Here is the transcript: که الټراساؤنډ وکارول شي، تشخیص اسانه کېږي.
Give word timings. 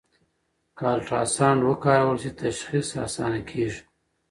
که 0.77 0.83
الټراساؤنډ 0.93 1.61
وکارول 1.65 2.17
شي، 2.21 2.31
تشخیص 2.43 2.87
اسانه 3.05 3.41
کېږي. 3.49 3.81